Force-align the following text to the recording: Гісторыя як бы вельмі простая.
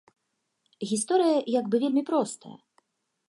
Гісторыя 0.91 1.37
як 1.59 1.69
бы 1.73 1.83
вельмі 1.83 2.03
простая. 2.09 2.57